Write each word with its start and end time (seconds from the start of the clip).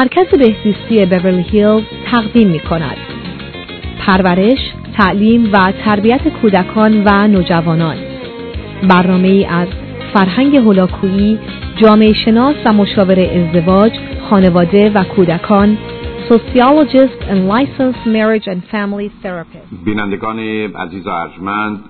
مرکز 0.00 0.26
بهزیستی 0.26 1.06
بیورلی 1.06 1.42
هیلز 1.42 1.84
تقدیم 2.10 2.48
می 2.48 2.60
کند. 2.60 2.96
پرورش، 4.06 4.58
تعلیم 4.96 5.52
و 5.52 5.72
تربیت 5.84 6.28
کودکان 6.28 7.02
و 7.06 7.28
نوجوانان. 7.28 7.96
برنامه 8.88 9.46
از 9.50 9.68
فرهنگ 10.14 10.56
هولاکویی، 10.56 11.38
جامعه 11.76 12.12
شناس 12.12 12.56
و 12.64 12.72
مشاور 12.72 13.20
ازدواج، 13.20 13.92
خانواده 14.30 14.90
و 14.90 15.04
کودکان 15.04 15.78
Sociologist 16.30 17.20
and 17.30 17.40
Licensed 17.52 18.04
Marriage 18.16 18.46
and 18.52 18.60
Family 18.72 19.08
Therapist. 19.24 19.84
بینندگان 19.84 20.38
عزیز 20.74 21.06
و 21.06 21.10
ارجمند 21.10 21.80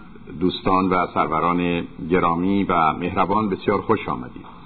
دوستان 0.40 0.88
و 0.88 1.06
سروران 1.14 1.82
گرامی 2.10 2.64
و 2.64 2.92
مهربان 2.92 3.50
بسیار 3.50 3.80
خوش 3.80 4.08
آمدید. 4.08 4.59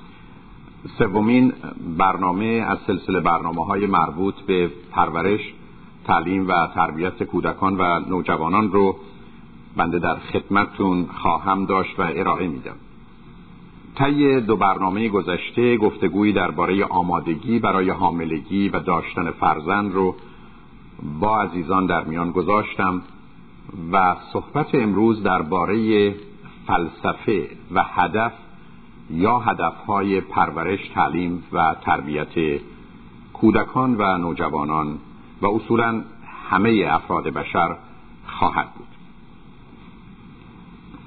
سومین 0.99 1.53
برنامه 1.99 2.65
از 2.69 2.79
سلسله 2.87 3.21
برنامه 3.21 3.65
های 3.65 3.87
مربوط 3.87 4.35
به 4.35 4.71
پرورش 4.91 5.41
تعلیم 6.05 6.49
و 6.49 6.53
تربیت 6.75 7.23
کودکان 7.23 7.77
و 7.79 8.01
نوجوانان 8.09 8.73
رو 8.73 8.97
بنده 9.77 9.99
در 9.99 10.15
خدمتتون 10.15 11.07
خواهم 11.07 11.65
داشت 11.65 12.01
و 12.01 12.03
ارائه 12.03 12.49
میدم. 12.49 12.77
طی 13.99 14.41
دو 14.41 14.57
برنامه 14.57 15.09
گذشته 15.09 15.77
گفتگویی 15.77 16.33
درباره 16.33 16.85
آمادگی 16.85 17.59
برای 17.59 17.91
حاملگی 17.91 18.69
و 18.69 18.79
داشتن 18.81 19.31
فرزند 19.31 19.93
رو 19.93 20.15
با 21.21 21.43
عزیزان 21.43 21.87
در 21.87 22.05
میان 22.05 22.31
گذاشتم 22.31 23.03
و 23.93 24.17
صحبت 24.33 24.75
امروز 24.75 25.23
درباره 25.23 26.15
فلسفه 26.67 27.49
و 27.75 27.85
هدف 27.85 28.33
یا 29.11 29.39
هدفهای 29.39 30.21
پرورش 30.21 30.89
تعلیم 30.95 31.43
و 31.53 31.77
تربیت 31.81 32.61
کودکان 33.33 33.97
و 33.99 34.19
نوجوانان 34.19 34.99
و 35.43 35.47
اصولا 35.47 36.03
همه 36.51 36.87
افراد 36.91 37.25
بشر 37.25 37.77
خواهد 38.27 38.69
بود. 38.75 38.87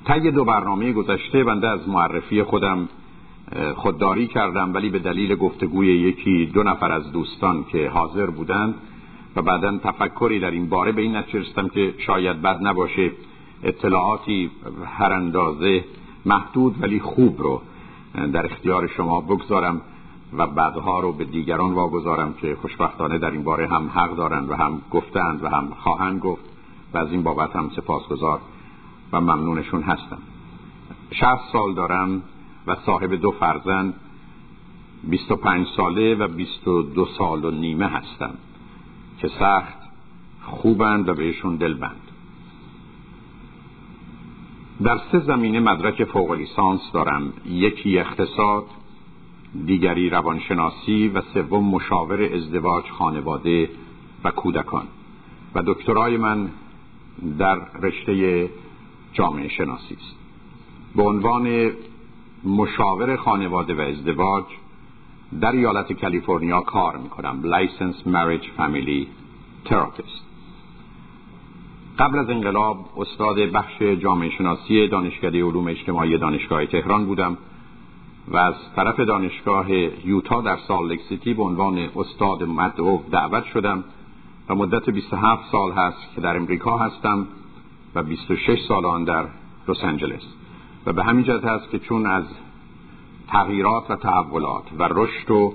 طی 0.07 0.31
دو 0.31 0.45
برنامه 0.45 0.93
گذشته 0.93 1.43
بنده 1.43 1.67
از 1.67 1.89
معرفی 1.89 2.43
خودم 2.43 2.89
خودداری 3.75 4.27
کردم 4.27 4.73
ولی 4.73 4.89
به 4.89 4.99
دلیل 4.99 5.35
گفتگوی 5.35 5.87
یکی 5.87 6.45
دو 6.45 6.63
نفر 6.63 6.91
از 6.91 7.11
دوستان 7.11 7.65
که 7.71 7.89
حاضر 7.89 8.25
بودند 8.25 8.75
و 9.35 9.41
بعدا 9.41 9.77
تفکری 9.77 10.39
در 10.39 10.51
این 10.51 10.69
باره 10.69 10.91
به 10.91 11.01
این 11.01 11.15
نتیجه 11.15 11.69
که 11.73 11.93
شاید 11.97 12.41
بد 12.41 12.67
نباشه 12.67 13.11
اطلاعاتی 13.63 14.51
هر 14.85 15.13
اندازه 15.13 15.83
محدود 16.25 16.83
ولی 16.83 16.99
خوب 16.99 17.41
رو 17.41 17.61
در 18.25 18.45
اختیار 18.45 18.87
شما 18.87 19.21
بگذارم 19.21 19.81
و 20.33 20.47
بعدها 20.47 20.99
رو 20.99 21.11
به 21.11 21.25
دیگران 21.25 21.73
واگذارم 21.73 22.33
که 22.33 22.57
خوشبختانه 22.61 23.17
در 23.17 23.31
این 23.31 23.43
باره 23.43 23.67
هم 23.67 23.89
حق 23.95 24.15
دارند 24.15 24.51
و 24.51 24.55
هم 24.55 24.81
گفتند 24.91 25.43
و 25.43 25.49
هم 25.49 25.69
خواهند 25.79 26.19
گفت 26.19 26.43
و 26.93 26.97
از 26.97 27.11
این 27.11 27.23
بابت 27.23 27.55
هم 27.55 27.71
سپاسگزار 27.75 28.39
و 29.13 29.21
ممنونشون 29.21 29.81
هستم. 29.81 30.17
شهست 31.11 31.43
سال 31.53 31.73
دارم 31.73 32.21
و 32.67 32.75
صاحب 32.85 33.13
دو 33.13 33.31
فرزند 33.31 33.93
25 35.03 35.67
ساله 35.77 36.15
و 36.15 36.27
22 36.27 37.05
سال 37.17 37.45
و 37.45 37.51
نیمه 37.51 37.87
هستم 37.87 38.33
که 39.19 39.27
سخت 39.27 39.77
خوبند 40.43 41.09
و 41.09 41.13
بهشون 41.13 41.55
دلبند. 41.55 42.01
در 44.83 44.97
سه 45.11 45.19
زمینه 45.19 45.59
مدرک 45.59 46.03
فوق 46.03 46.31
لیسانس 46.31 46.81
دارم. 46.93 47.33
یکی 47.45 47.99
اقتصاد 47.99 48.63
دیگری 49.65 50.09
روانشناسی 50.09 51.07
و 51.07 51.21
سوم 51.33 51.63
مشاور 51.63 52.33
ازدواج 52.33 52.85
خانواده 52.89 53.69
و 54.23 54.31
کودکان. 54.31 54.87
و 55.55 55.63
دکترای 55.65 56.17
من 56.17 56.49
در 57.39 57.55
رشته 57.81 58.49
جامعه 59.13 59.47
شناسی 59.47 59.93
است. 59.93 60.15
به 60.95 61.03
عنوان 61.03 61.71
مشاور 62.43 63.15
خانواده 63.15 63.75
و 63.75 63.81
ازدواج 63.81 64.45
در 65.41 65.51
ایالت 65.51 65.93
کالیفرنیا 65.93 66.61
کار 66.61 66.97
می‌کنم. 66.97 67.43
Licensed 67.43 68.07
Marriage 68.07 68.59
Family 68.59 69.07
Therapist. 69.69 70.26
قبل 71.99 72.19
از 72.19 72.29
انقلاب 72.29 72.77
استاد 72.97 73.35
بخش 73.35 73.81
جامعه 73.81 74.29
شناسی 74.29 74.87
دانشکده 74.87 75.43
علوم 75.43 75.67
اجتماعی 75.67 76.17
دانشگاه 76.17 76.65
تهران 76.65 77.05
بودم 77.05 77.37
و 78.27 78.37
از 78.37 78.53
طرف 78.75 78.99
دانشگاه 78.99 79.71
یوتا 80.05 80.41
در 80.41 80.57
سال 80.67 80.97
سیتی 81.09 81.33
به 81.33 81.43
عنوان 81.43 81.89
استاد 81.95 82.43
مدعو 82.43 82.99
دعوت 83.11 83.45
شدم 83.45 83.83
و 84.49 84.55
مدت 84.55 84.89
27 84.89 85.51
سال 85.51 85.71
هست 85.71 86.15
که 86.15 86.21
در 86.21 86.37
امریکا 86.37 86.77
هستم 86.77 87.27
و 87.95 88.03
26 88.03 88.59
سال 88.67 88.85
آن 88.85 89.03
در 89.03 89.25
لس 89.67 89.83
آنجلس. 89.83 90.23
و 90.85 90.93
به 90.93 91.03
همین 91.03 91.23
جهت 91.23 91.45
هست 91.45 91.69
که 91.69 91.79
چون 91.79 92.05
از 92.05 92.23
تغییرات 93.27 93.91
و 93.91 93.95
تحولات 93.95 94.63
و 94.79 94.87
رشد 94.91 95.31
و 95.31 95.53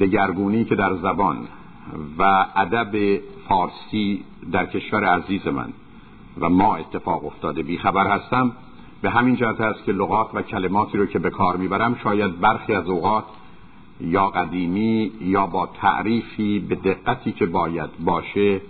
دگرگونی 0.00 0.64
که 0.64 0.74
در 0.74 0.96
زبان 0.96 1.36
و 2.18 2.46
ادب 2.56 3.20
فارسی 3.48 4.24
در 4.52 4.66
کشور 4.66 5.04
عزیز 5.04 5.46
من. 5.46 5.72
و 6.40 6.48
ما 6.48 6.76
اتفاق 6.76 7.26
افتاده. 7.26 7.62
بیخبر 7.62 8.06
هستم. 8.06 8.52
به 9.02 9.10
همین 9.10 9.36
جهت 9.36 9.60
است 9.60 9.84
که 9.84 9.92
لغات 9.92 10.34
و 10.34 10.42
کلماتی 10.42 10.98
رو 10.98 11.06
که 11.06 11.18
به 11.18 11.30
کار 11.30 11.56
می‌برم 11.56 11.96
شاید 12.02 12.40
برخی 12.40 12.74
از 12.74 12.88
اوقات 12.88 13.24
یا 14.00 14.26
قدیمی 14.26 15.12
یا 15.20 15.46
با 15.46 15.66
تعریفی 15.66 16.58
به 16.58 16.74
دقتی 16.74 17.32
که 17.32 17.46
باید 17.46 17.90
باشه 18.04 18.60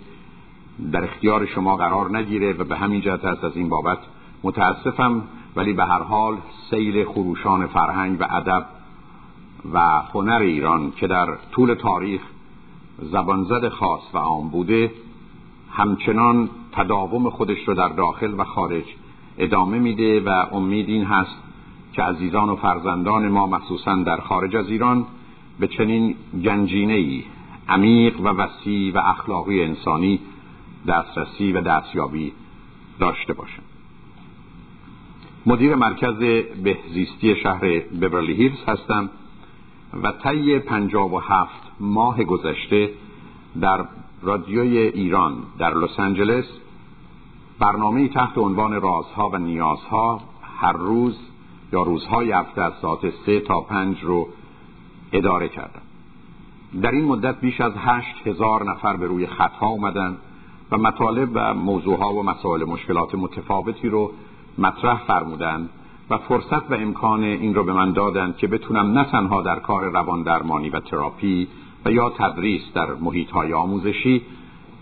در 0.91 1.03
اختیار 1.03 1.45
شما 1.45 1.75
قرار 1.75 2.17
نگیره 2.17 2.53
و 2.53 2.63
به 2.63 2.75
همین 2.75 3.01
جهت 3.01 3.25
است 3.25 3.43
از 3.43 3.57
این 3.57 3.69
بابت 3.69 3.97
متاسفم. 4.43 5.21
ولی 5.55 5.73
به 5.73 5.85
هر 5.85 6.03
حال 6.03 6.37
سیل 6.69 7.05
خروشان 7.05 7.67
فرهنگ 7.67 8.21
و 8.21 8.27
ادب 8.29 8.65
و 9.73 9.79
هنر 10.13 10.39
ایران 10.39 10.91
که 10.91 11.07
در 11.07 11.37
طول 11.51 11.73
تاریخ 11.73 12.21
زبانزد 12.97 13.69
خاص 13.69 14.01
و 14.13 14.17
عام 14.17 14.49
بوده 14.49 14.91
همچنان 15.71 16.49
تداوم 16.71 17.29
خودش 17.29 17.67
رو 17.67 17.73
در 17.73 17.89
داخل 17.89 18.33
و 18.37 18.43
خارج 18.43 18.83
ادامه 19.37 19.79
میده 19.79 20.19
و 20.19 20.29
امید 20.29 20.89
این 20.89 21.03
هست 21.03 21.35
که 21.93 22.03
عزیزان 22.03 22.49
و 22.49 22.55
فرزندان 22.55 23.27
ما 23.27 23.47
مخصوصا 23.47 23.95
در 23.95 24.17
خارج 24.17 24.55
از 24.55 24.69
ایران 24.69 25.05
به 25.59 25.67
چنین 25.67 26.15
گنجینه 26.43 26.93
ای 26.93 27.23
عمیق 27.69 28.19
و 28.19 28.23
وسیع 28.23 28.93
و 28.93 28.97
اخلاقی 28.97 29.63
انسانی 29.63 30.19
دسترسی 30.87 31.51
و 31.51 31.61
دستیابی 31.61 32.33
داشته 32.99 33.33
باشند. 33.33 33.65
مدیر 35.45 35.75
مرکز 35.75 36.17
بهزیستی 36.63 37.35
شهر 37.35 37.59
ببرلی 38.01 38.33
هیلز 38.33 38.63
هستم 38.67 39.09
و 40.03 40.11
طی 40.11 40.59
پنجاب 40.59 41.13
و 41.13 41.19
هفت 41.19 41.62
ماه 41.83 42.23
گذشته 42.23 42.89
در 43.61 43.85
رادیوی 44.21 44.77
ایران 44.77 45.35
در 45.59 45.73
لس 45.73 45.99
آنجلس 45.99 46.45
برنامه 47.59 48.07
تحت 48.07 48.37
عنوان 48.37 48.81
رازها 48.81 49.29
و 49.29 49.37
نیازها 49.37 50.21
هر 50.59 50.73
روز 50.73 51.17
یا 51.73 51.81
روزهای 51.81 52.31
هفته 52.31 52.61
از 52.61 52.73
ساعت 52.81 53.13
سه 53.25 53.39
تا 53.39 53.61
پنج 53.61 54.03
رو 54.03 54.27
اداره 55.13 55.47
کردم. 55.47 55.81
در 56.81 56.91
این 56.91 57.05
مدت 57.05 57.41
بیش 57.41 57.61
از 57.61 57.73
هشت 57.77 58.27
هزار 58.27 58.71
نفر 58.71 58.97
به 58.97 59.07
روی 59.07 59.27
خطها 59.27 59.67
اومدن 59.67 60.17
و 60.71 60.77
مطالب 60.77 61.29
و 61.33 61.53
موضوعها 61.53 62.13
و 62.13 62.23
مسائل 62.23 62.63
مشکلات 62.63 63.15
متفاوتی 63.15 63.89
رو 63.89 64.11
مطرح 64.57 65.03
فرمودند 65.07 65.69
و 66.09 66.17
فرصت 66.17 66.71
و 66.71 66.73
امکان 66.73 67.23
این 67.23 67.55
رو 67.55 67.63
به 67.63 67.73
من 67.73 67.91
دادند 67.91 68.37
که 68.37 68.47
بتونم 68.47 68.97
نه 68.97 69.03
تنها 69.03 69.41
در 69.41 69.59
کار 69.59 69.83
روان 69.83 70.23
درمانی 70.23 70.69
و 70.69 70.79
تراپی 70.79 71.47
و 71.85 71.91
یا 71.91 72.09
تدریس 72.09 72.61
در 72.73 72.93
محیط 72.93 73.31
های 73.31 73.53
آموزشی 73.53 74.21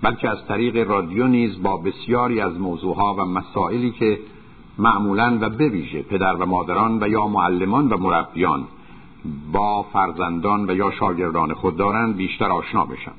بلکه 0.02 0.30
از 0.30 0.46
طریق 0.48 0.90
رادیو 0.90 1.28
نیز 1.28 1.62
با 1.64 1.78
بسیاری 1.78 2.42
از 2.42 2.60
موضوعها 2.60 3.14
و 3.14 3.26
مسائلی 3.26 3.92
که 3.92 4.20
معمولا 4.78 5.38
و 5.42 5.50
بویژه 5.50 6.02
پدر 6.02 6.36
و 6.36 6.46
مادران 6.46 7.04
و 7.04 7.08
یا 7.08 7.28
معلمان 7.28 7.90
و 7.90 7.98
مربیان 7.98 8.68
با 9.52 9.84
فرزندان 9.84 10.70
و 10.70 10.76
یا 10.76 10.92
شاگردان 10.92 11.54
خود 11.54 11.78
دارند 11.78 12.18
بیشتر 12.18 12.52
آشنا 12.52 12.86
بشن 12.86 13.12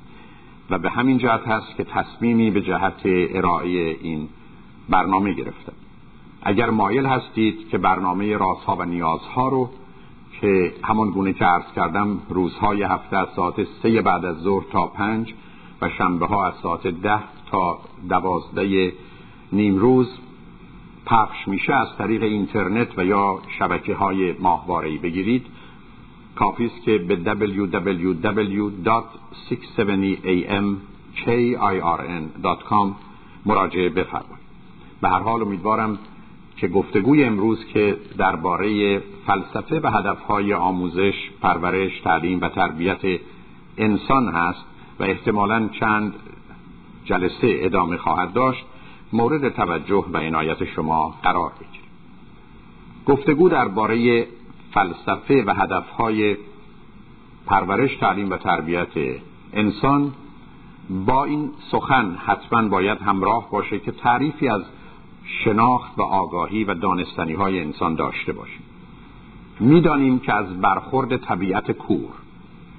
و 0.71 0.79
به 0.79 0.91
همین 0.91 1.19
جهت 1.19 1.49
هست 1.49 1.77
که 1.77 1.85
تصمیمی 1.85 2.51
به 2.51 2.63
جهت 2.63 3.01
ارائه 3.05 3.97
این 4.03 4.29
برنامه 4.89 5.33
گرفتم. 5.33 5.73
اگر 6.43 6.71
مایل 6.71 7.07
هستید 7.07 7.69
که 7.69 7.79
برنامه 7.79 8.37
رازها 8.37 8.77
و 8.77 8.83
نیازها 8.83 9.49
رو 9.49 9.71
که 10.43 10.73
همان 10.83 11.11
گونه 11.11 11.33
که 11.33 11.45
عرض 11.45 11.73
کردم 11.77 12.19
روزهای 12.29 12.83
هفته 12.83 13.17
از 13.17 13.29
ساعت 13.37 13.65
سه 13.83 14.03
بعد 14.03 14.25
از 14.25 14.37
ظهر 14.37 14.65
تا 14.73 14.87
پنج 14.87 15.35
و 15.81 15.89
شنبه 15.89 16.27
ها 16.27 16.47
از 16.47 16.55
ساعت 16.63 16.87
ده 16.87 17.21
تا 17.51 17.79
دوازده 18.09 18.93
نیم 19.53 19.79
روز 19.79 20.09
پخش 21.07 21.49
میشه 21.49 21.75
از 21.75 21.89
طریق 21.99 22.23
اینترنت 22.23 22.99
و 22.99 23.05
یا 23.05 23.39
شبکه 23.59 23.95
های 23.95 24.33
ماهواره‌ای 24.33 24.99
بگیرید 24.99 25.47
کافی 26.37 26.67
است 26.67 26.83
که 26.83 26.99
به 26.99 27.17
www. 27.17 28.73
670am 29.51 30.77
kirn.com 31.25 32.89
مراجعه 33.47 33.89
بفرمایید 33.89 34.43
به 35.01 35.09
هر 35.09 35.19
حال 35.19 35.43
امیدوارم 35.43 35.99
که 36.63 36.69
گفتگوی 36.69 37.25
امروز 37.25 37.65
که 37.65 37.97
درباره 38.19 38.99
فلسفه 39.27 39.81
و 39.81 39.91
هدفهای 39.91 40.55
آموزش، 40.55 41.15
پرورش، 41.41 42.01
تعلیم 42.01 42.41
و 42.41 42.49
تربیت 42.49 43.21
انسان 43.79 44.29
هست 44.29 44.65
و 45.01 45.03
احتمالا 45.03 45.69
چند 45.81 46.15
جلسه 47.05 47.35
ادامه 47.43 47.97
خواهد 47.97 48.33
داشت 48.33 48.65
مورد 49.13 49.49
توجه 49.49 50.05
و 50.13 50.17
عنایت 50.17 50.65
شما 50.65 51.15
قرار 51.23 51.53
بگیریم. 51.61 51.91
گفتگو 53.07 53.49
درباره 53.49 54.27
فلسفه 54.75 55.45
و 55.47 55.55
هدفهای 55.55 56.37
پرورش 57.47 57.97
تعلیم 57.97 58.31
و 58.31 58.37
تربیت 58.37 59.21
انسان 59.53 60.13
با 61.07 61.25
این 61.25 61.51
سخن 61.71 62.17
حتما 62.27 62.69
باید 62.69 62.99
همراه 62.99 63.51
باشه 63.51 63.79
که 63.79 63.93
تعریفی 63.93 64.49
از 64.49 64.63
شناخت 65.25 65.99
و 65.99 66.03
آگاهی 66.03 66.65
و 66.65 66.75
دانستنی 66.75 67.33
های 67.33 67.61
انسان 67.61 67.95
داشته 67.95 68.33
باشیم. 68.33 68.63
می‌دانیم 69.61 70.19
که 70.19 70.35
از 70.35 70.61
برخورد 70.61 71.17
طبیعت 71.17 71.71
کور 71.71 72.11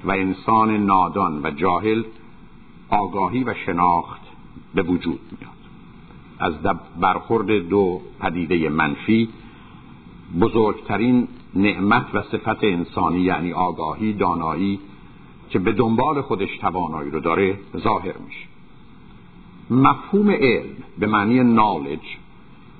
و 0.03 0.11
انسان 0.11 0.85
نادان 0.85 1.41
و 1.43 1.51
جاهل 1.51 2.03
آگاهی 2.89 3.43
و 3.43 3.53
شناخت 3.65 4.21
به 4.75 4.81
وجود 4.81 5.19
میاد. 5.31 5.53
از 6.39 6.53
برخورد 6.99 7.69
دو 7.69 8.01
پدیده 8.19 8.69
منفی 8.69 9.29
بزرگترین 10.41 11.27
نعمت 11.55 12.05
و 12.13 12.21
صفت 12.21 12.63
انسانی 12.63 13.19
یعنی 13.19 13.53
آگاهی 13.53 14.13
دانایی 14.13 14.79
که 15.49 15.59
به 15.59 15.71
دنبال 15.71 16.21
خودش 16.21 16.57
توانایی 16.57 17.11
رو 17.11 17.19
داره 17.19 17.59
ظاهر 17.77 18.13
میشه. 18.25 18.47
مفهوم 19.69 20.29
علم 20.29 20.75
به 20.99 21.07
معنی 21.07 21.43
نالج 21.43 21.99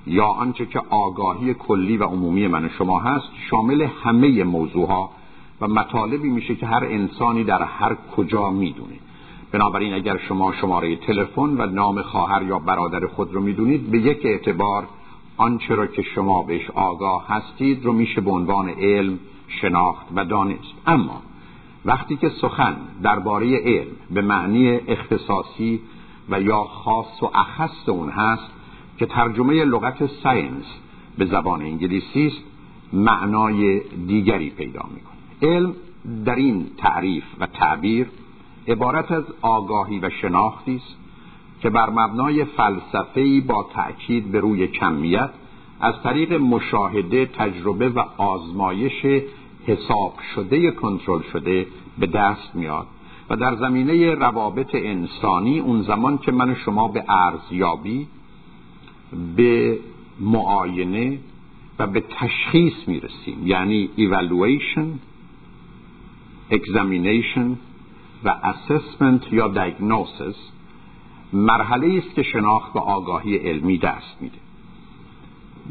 یا 0.08 0.26
آنچه 0.26 0.66
که 0.66 0.82
آگاهی 0.90 1.54
کلی 1.54 1.98
و 1.98 2.04
عمومی 2.04 2.48
من 2.48 2.70
شما 2.70 3.00
هست 3.00 3.26
شامل 3.50 3.88
همه 4.04 4.44
موضوعها 4.44 5.10
و 5.62 5.68
مطالبی 5.68 6.30
میشه 6.30 6.56
که 6.56 6.66
هر 6.66 6.84
انسانی 6.84 7.44
در 7.44 7.64
هر 7.64 7.96
کجا 8.16 8.50
می‌دونه. 8.50 8.96
بنابراین 9.52 9.94
اگر 9.94 10.18
شما 10.18 10.54
شماره 10.54 10.96
تلفن 10.96 11.62
و 11.62 11.66
نام 11.66 12.02
خواهر 12.02 12.44
یا 12.44 12.60
برادر 12.60 13.08
خود 13.08 13.34
رو 13.34 13.42
می‌دونید 13.42 13.92
به 13.92 14.00
یک 14.00 14.26
اعتبار 14.26 14.88
آنچه 15.38 15.76
را 15.76 15.88
که 15.88 16.02
شما 16.02 16.44
بهش 16.44 16.70
آگاه 16.70 17.28
هستید 17.28 17.86
رو 17.86 17.94
میشه 17.94 18.22
به 18.22 18.32
عنوان 18.32 18.70
علم 18.70 19.20
شناخت 19.48 20.06
و 20.16 20.26
دانست. 20.26 20.74
اما 20.88 21.22
وقتی 21.86 22.16
که 22.16 22.30
سخن 22.30 22.76
درباره 23.04 23.58
علم 23.58 23.92
به 24.12 24.22
معنی 24.22 24.70
اختصاصی 24.70 25.80
و 26.30 26.42
یا 26.42 26.64
خاص 26.64 27.24
و 27.24 27.30
اخص 27.34 27.90
اون 27.90 28.10
هست 28.10 28.53
که 28.98 29.06
ترجمه 29.06 29.66
لغت 29.66 30.06
ساینس 30.06 30.66
به 31.18 31.26
زبان 31.26 31.62
انگلیسی 31.62 32.28
است 32.28 32.44
معنای 32.94 33.80
دیگری 34.08 34.50
پیدا 34.50 34.82
می‌کنه. 34.94 35.54
علم 35.54 35.76
در 36.26 36.36
این 36.36 36.68
تعریف 36.78 37.24
و 37.40 37.48
تعبیر 37.48 38.08
عبارت 38.68 39.12
از 39.12 39.24
آگاهی 39.42 40.00
و 40.00 40.10
شناختی 40.10 40.76
است 40.76 40.96
که 41.62 41.70
بر 41.70 41.90
مبنای 41.90 42.46
فلسفه‌ای 42.46 43.42
با 43.42 43.70
تأکید 43.74 44.32
به 44.32 44.40
روی 44.40 44.68
کمیت 44.68 45.30
از 45.80 45.94
طریق 46.04 46.34
مشاهده 46.34 47.26
تجربه 47.26 47.90
و 47.90 48.00
آزمایش 48.18 49.06
حساب 49.66 50.14
شده 50.36 50.72
کنترل 50.72 51.22
شده 51.34 51.68
به 52.00 52.08
دست 52.08 52.56
میاد 52.56 52.88
و 53.30 53.36
در 53.36 53.56
زمینه 53.56 54.16
روابط 54.16 54.70
انسانی 54.74 55.60
اون 55.60 55.82
زمان 55.82 56.18
که 56.18 56.32
من 56.32 56.56
شما 56.56 56.88
به 56.88 57.04
ارزیابی 57.10 58.08
به 59.36 59.80
معاینه 60.20 61.20
و 61.80 61.88
به 61.88 62.04
تشخیص 62.20 62.74
می‌رسیم. 62.88 63.48
یعنی 63.48 63.90
evaluation 63.98 64.88
examination 66.52 67.58
و 68.24 68.36
assessment 68.44 69.34
یا 69.34 69.54
diagnosis 69.54 70.38
مرحله 71.34 71.98
است 71.98 72.16
که 72.16 72.24
شناخت 72.24 72.76
و 72.76 72.80
آگاهی 72.80 73.38
علمی 73.38 73.78
دست 73.78 74.18
میده. 74.22 74.38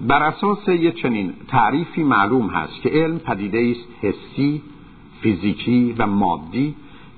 بر 0.09 0.23
اساس 0.23 0.69
یه 0.69 0.93
چنین 0.93 1.33
تعریفی 1.49 2.03
معلوم 2.03 2.47
هست 2.47 2.83
که 2.83 2.89
علم 2.89 3.19
پدیده 3.19 3.75
است 3.77 3.89
حسی 4.05 4.63
فیزیکی 5.21 5.95
و 5.99 6.07
مادی 6.07 6.75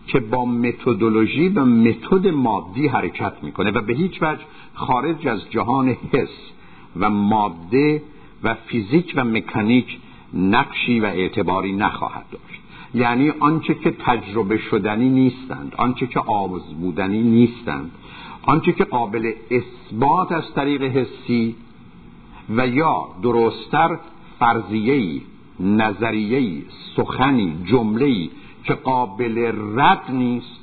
که 0.06 0.20
با 0.20 0.44
متدولوژی 0.44 1.48
و 1.48 1.64
متد 1.64 2.28
مادی 2.28 2.88
حرکت 2.88 3.32
می‌کنه 3.42 3.70
و 3.70 3.80
به 3.80 3.94
هیچ 3.94 4.22
وجه 4.22 4.42
خارج 4.74 5.28
از 5.28 5.50
جهان 5.50 5.88
حس 5.88 6.52
و 6.96 7.10
ماده 7.10 8.02
و 8.42 8.54
فیزیک 8.54 9.12
و 9.16 9.24
مکانیک 9.24 9.98
نقشی 10.34 11.00
و 11.00 11.04
اعتباری 11.04 11.72
نخواهد 11.72 12.24
داشت. 12.32 12.60
یعنی 12.94 13.30
آنچه 13.40 13.74
که 13.74 13.90
تجربه 13.90 14.58
شدنی 14.58 15.08
نیستند 15.08 15.74
آنچه 15.76 16.06
که 16.06 16.20
آموز 16.20 16.62
بودنی 16.62 17.22
نیستند 17.22 17.90
آنچه 18.42 18.72
که 18.72 18.84
قابل 18.84 19.32
اثبات 19.50 20.32
از 20.32 20.54
طریق 20.54 20.82
حسی 20.82 21.54
و 22.56 22.68
یا 22.68 23.08
درستتر 23.22 23.98
فرضیه‌ای 24.38 25.20
نظریه‌ای 25.60 26.62
سخنی 26.96 27.56
جمله‌ای 27.64 28.30
که 28.64 28.74
قابل 28.74 29.52
رد 29.76 30.10
نیست 30.10 30.60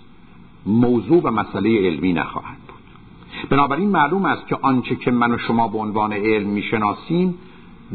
موضوع 0.65 1.21
و 1.23 1.31
مسئله 1.31 1.87
علمی 1.87 2.13
نخواهد 2.13 2.57
بود. 2.67 3.49
بنابراین 3.49 3.89
معلوم 3.89 4.25
است 4.25 4.47
که 4.47 4.57
آنچه 4.61 4.95
که 4.95 5.11
من 5.11 5.31
و 5.31 5.37
شما 5.37 5.67
به 5.67 5.77
عنوان 5.77 6.13
علم 6.13 6.49
می‌شناسیم 6.49 7.37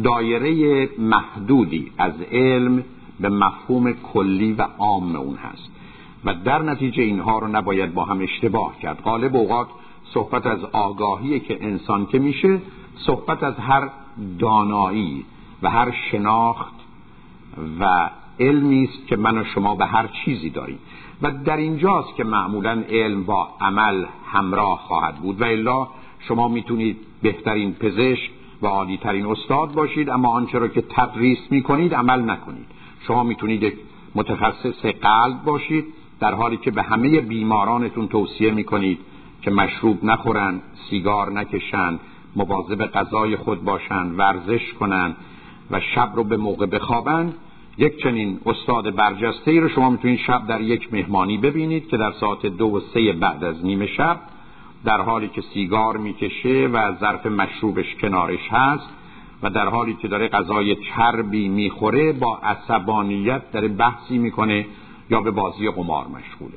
دایره 0.04 0.88
محدودی 0.98 1.92
از 1.98 2.12
علم 2.32 2.84
به 3.20 3.28
مفهوم 3.28 3.92
کلی 3.92 4.52
و 4.52 4.62
عام 4.78 5.16
اون 5.16 5.36
هست. 5.36 5.70
و 6.25 6.34
در 6.34 6.62
نتیجه 6.62 7.02
اینها 7.02 7.38
رو 7.38 7.48
نباید 7.48 7.94
با 7.94 8.04
هم 8.04 8.20
اشتباه 8.20 8.78
کرد. 8.78 9.02
غالب 9.02 9.36
اوقات 9.36 9.68
صحبت 10.14 10.46
از 10.46 10.64
آگاهی 10.64 11.40
که 11.40 11.64
انسان 11.64 12.06
که 12.06 12.18
میشه 12.18 12.60
صحبت 12.96 13.42
از 13.42 13.54
هر 13.54 13.90
دانایی 14.38 15.25
و 15.62 15.70
هر 15.70 15.94
شناخت 16.10 16.75
و 17.80 18.10
علمی 18.40 18.85
است 18.85 19.07
که 19.07 19.16
من 19.16 19.38
و 19.38 19.45
شما 19.45 19.75
به 19.75 19.87
هر 19.87 20.07
چیزی 20.07 20.50
داریم. 20.50 20.78
و 21.23 21.31
در 21.31 21.57
اینجاست 21.57 22.16
که 22.16 22.25
معمولا 22.25 22.83
علم 22.88 23.25
با 23.25 23.49
عمل 23.61 24.05
همراه 24.26 24.78
خواهد 24.78 25.16
بود. 25.16 25.40
و 25.40 25.45
الا 25.45 25.88
شما 26.19 26.49
می‌تونید 26.49 26.97
بهترین 27.23 27.73
پزشک 27.73 28.31
و 28.62 28.66
عالیترین 28.66 29.26
استاد 29.26 29.73
باشید 29.73 30.11
اما 30.11 30.28
آنچه 30.28 30.59
را 30.59 30.69
که 30.69 30.85
تدریس 30.88 31.38
می‌کنید 31.50 31.95
عمل 31.95 32.31
نکنید. 32.31 32.66
شما 33.07 33.23
می‌تونید 33.23 33.73
متخصص 34.14 34.87
قلب 34.87 35.45
باشید 35.45 35.85
در 36.21 36.35
حالی 36.35 36.57
که 36.57 36.71
به 36.71 36.83
همه 36.83 37.21
بیمارانتون 37.21 38.09
توصیه 38.09 38.50
می‌کنید 38.50 38.99
که 39.43 39.50
مشروب 39.50 40.05
نخورن 40.05 40.61
سیگار 40.90 41.33
نکشن 41.33 41.99
مواظب 42.37 42.87
غذای 42.87 43.37
خود 43.37 43.64
باشند 43.64 44.19
ورزش 44.19 44.73
کنند 44.81 45.16
و 45.71 45.81
شب 45.81 46.12
رو 46.14 46.25
به 46.25 46.37
موقع 46.37 46.66
بخوابند. 46.66 47.35
یک 47.78 48.02
چنین 48.02 48.40
استاد 48.47 48.95
برجسته 48.95 49.50
ای 49.50 49.61
رو 49.61 49.68
شما 49.68 49.90
می‌تونید 49.90 50.18
شب 50.26 50.47
در 50.47 50.61
یک 50.61 50.92
مهمانی 50.92 51.38
ببینید 51.38 51.88
که 51.88 51.97
در 51.97 52.12
ساعت 52.12 52.47
دو 52.47 52.66
و 52.66 52.80
سه 52.95 53.12
بعد 53.12 53.45
از 53.45 53.64
نیمه 53.64 53.87
شب 53.87 54.21
در 54.85 55.00
حالی 55.00 55.28
که 55.28 55.42
سیگار 55.54 55.97
می‌کشه 55.97 56.68
و 56.73 56.95
ظرف 57.00 57.26
مشروبش 57.26 57.95
کنارش 58.00 58.49
هست 58.50 58.88
و 59.42 59.50
در 59.50 59.68
حالی 59.68 59.95
که 59.95 60.09
داره 60.09 60.28
غذای 60.28 60.76
چربی 60.76 61.49
می‌خوره 61.49 62.12
با 62.12 62.37
عصبانیت 62.37 63.52
داره 63.52 63.68
بحثی 63.68 64.18
می‌کنه 64.18 64.66
یا 65.11 65.21
به 65.21 65.30
بازی 65.30 65.71
قمار 65.71 66.06
مشغوله. 66.06 66.54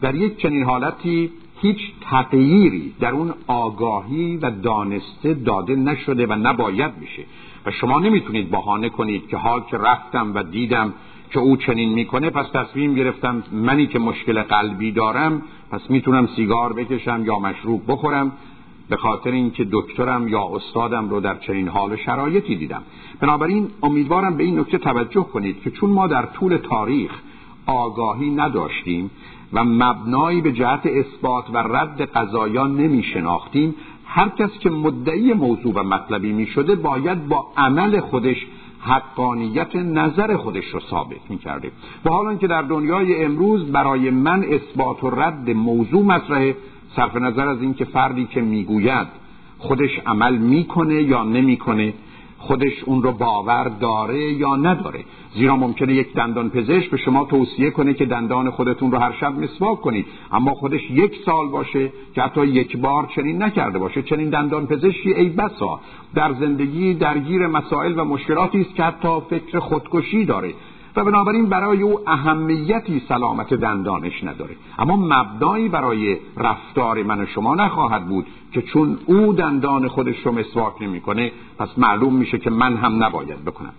در 0.00 0.14
یک 0.14 0.36
چنین 0.36 0.62
حالتی 0.62 1.30
هیچ 1.60 1.78
تغییری 2.00 2.94
در 3.00 3.10
اون 3.10 3.34
آگاهی 3.46 4.36
و 4.36 4.50
دانسته 4.50 5.34
داده 5.34 5.76
نشده 5.76 6.26
و 6.26 6.32
نباید 6.32 7.00
بشه. 7.00 7.24
و 7.66 7.70
شما 7.70 7.98
نمی‌تونید 7.98 8.50
بهانه 8.50 8.88
کنید 8.88 9.28
که 9.28 9.36
حال 9.36 9.60
که 9.70 9.78
رفتم 9.78 10.34
و 10.34 10.42
دیدم 10.42 10.92
که 11.30 11.38
او 11.38 11.56
چنین 11.56 11.92
می‌کنه 11.92 12.30
پس 12.30 12.46
تصمیم 12.54 12.94
گرفتم 12.94 13.42
منی 13.52 13.86
که 13.86 13.98
مشکل 13.98 14.42
قلبی 14.42 14.92
دارم 14.92 15.42
پس 15.70 15.90
می‌تونم 15.90 16.28
سیگار 16.36 16.72
بکشم 16.72 17.22
یا 17.24 17.38
مشروب 17.38 17.82
بخورم 17.88 18.32
به 18.88 18.96
خاطر 18.96 19.30
اینکه 19.30 19.66
دکترم 19.72 20.28
یا 20.28 20.48
استادم 20.54 21.08
رو 21.08 21.20
در 21.20 21.34
چنین 21.34 21.68
حال 21.68 21.96
شرایطی 21.96 22.56
دیدم. 22.56 22.82
بنابراین 23.20 23.68
امیدوارم 23.82 24.36
به 24.36 24.44
این 24.44 24.58
نکته 24.58 24.78
توجه 24.78 25.22
کنید 25.22 25.62
که 25.62 25.70
چون 25.70 25.90
ما 25.90 26.06
در 26.06 26.26
طول 26.26 26.56
تاریخ 26.56 27.10
آگاهی 27.66 28.30
نداشتیم 28.30 29.10
و 29.52 29.64
مبنایی 29.64 30.40
به 30.40 30.52
جهت 30.52 30.86
اثبات 30.86 31.44
و 31.52 31.58
رد 31.58 32.02
قضایان 32.02 32.76
نمی 32.76 33.02
شناختیم 33.02 33.74
هر 34.16 34.28
کس 34.28 34.58
که 34.58 34.70
مدعی 34.70 35.32
موضوع 35.32 35.72
و 35.74 35.82
مطلبی 35.82 36.32
می 36.32 36.46
شده 36.46 36.74
باید 36.74 37.28
با 37.28 37.46
عمل 37.56 38.00
خودش 38.00 38.46
حقانیت 38.80 39.76
نظر 39.76 40.36
خودش 40.36 40.64
رو 40.64 40.80
ثابت 40.80 41.30
می‌کرده. 41.30 41.70
و 42.04 42.10
حالا 42.10 42.34
که 42.34 42.46
در 42.46 42.62
دنیای 42.62 43.24
امروز 43.24 43.72
برای 43.72 44.10
من 44.10 44.44
اثبات 44.44 45.04
و 45.04 45.10
رد 45.10 45.50
موضوع 45.50 46.02
مطرحه 46.04 46.56
صرف 46.96 47.16
نظر 47.16 47.48
از 47.48 47.62
اینکه 47.62 47.84
فردی 47.84 48.24
که 48.24 48.40
می‌گوید 48.40 49.06
خودش 49.58 49.98
عمل 50.06 50.36
می‌کنه 50.36 51.02
یا 51.02 51.24
نمی‌کنه 51.24 51.94
خودش 52.46 52.84
اون 52.86 53.02
رو 53.02 53.12
باور 53.12 53.64
داره 53.80 54.32
یا 54.32 54.56
نداره. 54.56 55.04
زیرا 55.34 55.56
ممکنه 55.56 55.94
یک 55.94 56.12
دندان 56.14 56.50
پزشک 56.50 56.90
به 56.90 56.96
شما 56.96 57.24
توصیه 57.24 57.70
کنه 57.70 57.94
که 57.94 58.04
دندان 58.04 58.50
خودتون 58.50 58.92
رو 58.92 58.98
هر 58.98 59.12
شب 59.20 59.38
مسواک 59.38 59.80
کنید. 59.80 60.06
اما 60.32 60.54
خودش 60.54 60.90
یک 60.90 61.12
سال 61.26 61.48
باشه 61.48 61.92
که 62.14 62.22
حتی 62.22 62.46
یک 62.46 62.76
بار 62.76 63.08
چنین 63.16 63.42
نکرده 63.42 63.78
باشه. 63.78 64.02
چنین 64.02 64.30
دندان 64.30 64.66
پزشکی 64.66 65.12
ای 65.14 65.28
بسا. 65.28 65.80
در 66.14 66.32
زندگی 66.32 66.94
درگیر 66.94 67.46
مسائل 67.46 67.98
و 67.98 68.04
مشکلاتی 68.04 68.60
است 68.60 68.74
که 68.74 68.82
حتی 68.82 69.20
فکر 69.30 69.58
خودکشی 69.58 70.24
داره. 70.24 70.54
و 70.96 71.04
بنابراین 71.04 71.46
برای 71.46 71.82
او 71.82 72.00
اهمیتی 72.06 73.02
سلامت 73.08 73.54
دندانش 73.54 74.24
نداره. 74.24 74.56
اما 74.78 74.96
مبنایی 74.96 75.68
برای 75.68 76.16
رفتار 76.36 77.02
من 77.02 77.20
و 77.20 77.26
شما 77.26 77.54
نخواهد 77.54 78.06
بود 78.06 78.26
که 78.52 78.62
چون 78.62 78.98
او 79.06 79.32
دندان 79.32 79.88
خودش 79.88 80.26
رو 80.26 80.32
مسواک 80.32 80.82
نمی‌کنه 80.82 81.32
پس 81.58 81.68
معلوم 81.76 82.14
میشه 82.14 82.38
که 82.38 82.50
من 82.50 82.76
هم 82.76 83.04
نباید 83.04 83.44
بکنم. 83.44 83.72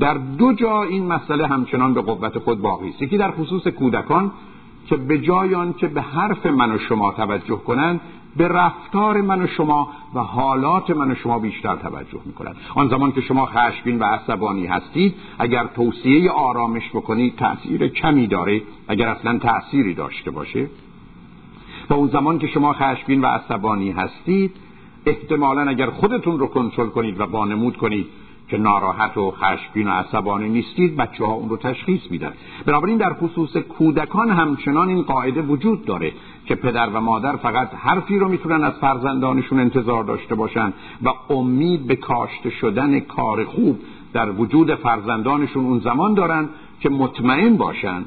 در 0.00 0.14
دو 0.14 0.52
جا 0.52 0.82
این 0.82 1.06
مسئله 1.06 1.46
همچنان 1.46 1.94
به 1.94 2.02
قوت 2.02 2.38
خود 2.38 2.62
باقی 2.62 2.88
است. 2.88 3.02
یکی 3.02 3.18
در 3.18 3.30
خصوص 3.30 3.66
کودکان 3.66 4.30
که 4.86 4.96
به 4.96 5.18
جای 5.18 5.54
آن 5.54 5.72
که 5.72 5.88
به 5.88 6.02
حرف 6.02 6.46
من 6.46 6.72
و 6.72 6.78
شما 6.78 7.12
توجه 7.12 7.56
کنند 7.56 8.00
به 8.36 8.48
رفتار 8.48 9.20
من 9.20 9.42
و 9.42 9.46
شما 9.46 9.88
و 10.14 10.20
حالات 10.20 10.90
من 10.90 11.10
و 11.10 11.14
شما 11.14 11.38
بیشتر 11.38 11.76
توجه 11.76 12.20
می‌کنند 12.26 12.56
آن 12.74 12.88
زمان 12.88 13.12
که 13.12 13.20
شما 13.20 13.46
خشمگین 13.46 13.98
و 13.98 14.04
عصبانی 14.04 14.66
هستید 14.66 15.14
اگر 15.38 15.66
توصیه 15.66 16.30
آرامش 16.30 16.90
بکنید 16.90 17.36
تأثیر 17.36 17.88
کمی 17.88 18.26
داره 18.26 18.62
اگر 18.88 19.08
اصلا 19.08 19.38
تأثیری 19.38 19.94
داشته 19.94 20.30
باشه. 20.30 20.68
و 21.90 21.94
اون 21.94 22.08
زمان 22.08 22.38
که 22.38 22.46
شما 22.46 22.72
خشمگین 22.72 23.20
و 23.20 23.26
عصبانی 23.26 23.90
هستید 23.90 24.56
احتمالا 25.06 25.62
اگر 25.62 25.90
خودتون 25.90 26.38
رو 26.38 26.46
کنترل 26.46 26.88
کنید 26.88 27.20
و 27.20 27.26
بانمود 27.26 27.76
کنید 27.76 28.06
که 28.50 28.58
ناراحت 28.58 29.16
و 29.16 29.30
خشمگین 29.30 29.88
و 29.88 29.90
عصبانی 29.90 30.48
نیستید 30.48 30.96
بچه 30.96 31.24
ها 31.24 31.32
اون 31.32 31.48
رو 31.48 31.56
تشخیص 31.56 32.00
میدن. 32.10 32.32
بنابراین 32.66 32.98
در 32.98 33.14
خصوص 33.14 33.56
کودکان 33.56 34.30
همچنان 34.30 34.88
این 34.88 35.02
قاعده 35.02 35.42
وجود 35.42 35.84
داره 35.84 36.12
که 36.46 36.54
پدر 36.54 36.90
و 36.90 37.00
مادر 37.00 37.36
فقط 37.36 37.74
حرفی 37.74 38.18
رو 38.18 38.28
می‌تونن 38.28 38.64
از 38.64 38.72
فرزندانشون 38.80 39.60
انتظار 39.60 40.04
داشته 40.04 40.34
باشن 40.34 40.72
و 41.02 41.32
امید 41.34 41.86
به 41.86 41.96
کاشته 41.96 42.50
شدن 42.50 43.00
کار 43.00 43.44
خوب 43.44 43.78
در 44.12 44.30
وجود 44.30 44.74
فرزندانشون 44.74 45.64
اون 45.64 45.78
زمان 45.78 46.14
دارن 46.14 46.48
که 46.80 46.88
مطمئن 46.88 47.56
باشن 47.56 48.04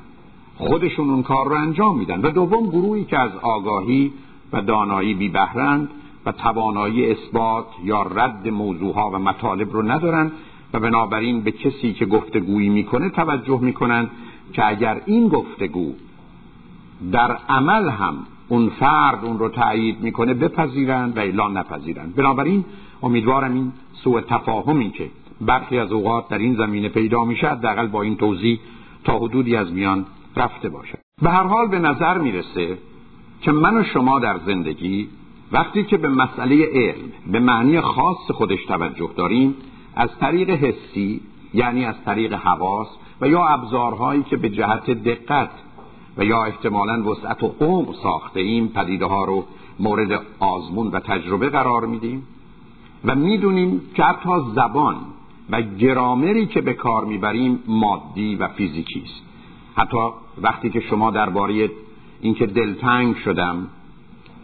خودشون 0.58 1.10
اون 1.10 1.24
کار 1.24 1.48
رو 1.48 1.56
انجام 1.56 1.98
میدن. 1.98 2.22
و 2.22 2.32
دوم 2.32 2.68
گروهی 2.68 3.04
که 3.04 3.20
از 3.20 3.32
آگاهی 3.42 4.14
و 4.54 4.62
دانایی 4.62 5.14
بی 5.14 5.30
بهرند 5.30 5.90
و 6.26 6.32
توانایی 6.32 7.12
اثبات 7.12 7.66
یا 7.84 8.02
رد 8.02 8.48
موضوعها 8.48 9.10
و 9.10 9.20
مطالب 9.20 9.74
رو 9.74 9.92
ندارن 9.92 10.32
و 10.74 10.80
بنابراین 10.80 11.42
به 11.42 11.52
کسی 11.52 11.94
که 11.94 12.06
گفتگویی 12.06 12.70
می‌کنه 12.70 13.10
توجه 13.10 13.60
می‌کنن 13.62 14.10
که 14.54 14.68
اگر 14.68 15.02
این 15.06 15.28
گفتگو 15.28 15.94
در 17.12 17.38
عمل 17.50 17.90
هم 17.90 18.16
اون 18.48 18.70
فرد 18.70 19.26
اون 19.26 19.40
رو 19.40 19.50
تایید 19.50 20.02
می‌کنه 20.02 20.34
بپذیرند 20.34 21.18
و 21.18 21.20
اعلان 21.20 21.58
نپذیرند. 21.58 22.16
بنابراین 22.16 22.66
امیدوارم 23.04 23.54
این 23.54 23.72
سوء 23.94 24.22
تفاهمی 24.22 24.92
که 24.92 25.10
برخی 25.42 25.80
از 25.80 25.92
اوقات 25.92 26.30
در 26.30 26.38
این 26.38 26.56
زمینه 26.56 26.90
پیدا 26.90 27.24
میشه 27.24 27.48
حداقل 27.48 27.88
با 27.88 28.02
این 28.02 28.16
توضیح 28.16 28.60
تا 29.04 29.20
حدودی 29.20 29.56
از 29.56 29.72
میان 29.72 30.06
رفته 30.36 30.70
باشد. 30.70 30.98
به 31.22 31.30
هر 31.30 31.44
حال 31.44 31.68
به 31.68 31.80
نظر 31.80 32.18
می‌رسه 32.18 32.78
که 33.42 33.52
من 33.52 33.78
و 33.78 33.84
شما 33.84 34.20
در 34.20 34.40
زندگی 34.46 35.08
وقتی 35.54 35.84
که 35.84 35.98
به 35.98 36.08
مسئله 36.08 36.70
علم 36.74 37.12
به 37.28 37.40
معنی 37.40 37.82
خاص 37.82 38.32
خودش 38.32 38.66
توجه 38.66 39.10
داریم 39.18 39.56
از 39.96 40.10
طریق 40.20 40.50
حسی 40.50 41.22
یعنی 41.54 41.86
از 41.86 41.96
طریق 42.06 42.34
حواس 42.34 42.88
و 43.22 43.28
یا 43.28 43.46
ابزارهایی 43.46 44.24
که 44.24 44.38
به 44.38 44.50
جهت 44.50 44.90
دقت 44.90 45.50
و 46.18 46.26
یا 46.26 46.44
احتمالا 46.44 47.04
وسعت 47.04 47.44
و 47.44 47.56
عمق 47.62 47.96
ساخته 48.04 48.40
ایم 48.40 48.68
پدیده 48.68 49.06
ها 49.06 49.26
رو 49.26 49.46
مورد 49.80 50.22
آزمون 50.40 50.88
و 50.88 51.00
تجربه 51.00 51.50
قرار 51.50 51.86
میدیم 51.86 52.28
و 53.06 53.16
می‌دونیم 53.16 53.82
که 53.96 54.04
حتی 54.04 54.30
زبان 54.56 54.96
و 55.50 55.62
گرامری 55.62 56.46
که 56.46 56.62
به 56.62 56.74
کار 56.74 57.06
می‌بریم 57.06 57.64
مادی 57.68 58.36
و 58.36 58.48
فیزیکی 58.48 59.04
است. 59.06 59.24
حتی 59.76 59.98
وقتی 60.42 60.70
که 60.70 60.80
شما 60.80 61.12
درباره 61.12 61.70
اینکه 62.22 62.46
دلتنگ 62.46 63.16
شدم 63.16 63.68